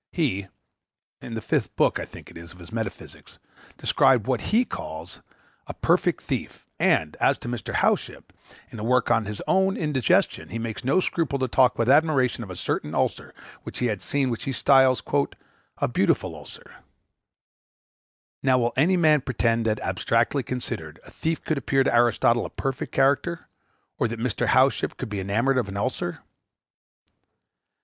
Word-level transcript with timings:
He 0.11 0.47
(in 1.21 1.35
the 1.35 1.43
Fifth 1.43 1.75
Book, 1.75 1.99
I 1.99 2.05
think 2.05 2.31
it 2.31 2.35
is, 2.35 2.53
of 2.53 2.57
his 2.57 2.71
Metaphysics) 2.71 3.37
describes 3.77 4.25
what 4.25 4.41
he 4.49 4.65
calls 4.65 5.17
[Greek: 5.17 5.27
kleptaen 5.27 5.27
teleion], 5.27 5.27
i.e., 5.27 5.63
a 5.67 5.73
perfect 5.75 6.23
thief; 6.23 6.65
and, 6.79 7.15
as 7.17 7.37
to 7.37 7.47
Mr. 7.47 7.71
Howship, 7.75 8.31
in 8.71 8.79
a 8.79 8.83
work 8.83 9.11
of 9.11 9.25
his 9.25 9.43
on 9.45 9.77
Indigestion, 9.77 10.49
he 10.49 10.57
makes 10.57 10.83
no 10.83 11.01
scruple 11.01 11.37
to 11.37 11.47
talk 11.47 11.77
with 11.77 11.87
admiration 11.87 12.43
of 12.43 12.49
a 12.49 12.55
certain 12.55 12.95
ulcer 12.95 13.31
which 13.61 13.77
he 13.77 13.85
had 13.85 14.01
seen, 14.01 14.23
and 14.23 14.31
which 14.31 14.45
he 14.45 14.51
styles 14.51 15.03
"a 15.77 15.87
beautiful 15.87 16.33
ulcer." 16.35 16.77
Now 18.41 18.57
will 18.57 18.73
any 18.75 18.97
man 18.97 19.21
pretend, 19.21 19.67
that, 19.67 19.79
abstractedly 19.81 20.41
considered, 20.41 20.99
a 21.05 21.11
thief 21.11 21.43
could 21.43 21.59
appear 21.59 21.83
to 21.83 21.93
Aristotle 21.95 22.47
a 22.47 22.49
perfect 22.49 22.91
character, 22.91 23.47
or 23.99 24.07
that 24.07 24.19
Mr. 24.19 24.47
Howship 24.47 24.97
could 24.97 25.09
be 25.09 25.19
enamored 25.19 25.59
of 25.59 25.69
an 25.69 25.77
ulcer? 25.77 26.23